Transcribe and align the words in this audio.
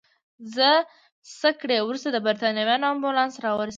څه 1.39 1.49
ګړی 1.59 1.77
وروسته 1.83 2.09
د 2.11 2.17
بریتانویانو 2.25 2.89
امبولانس 2.93 3.33
راورسېد. 3.43 3.69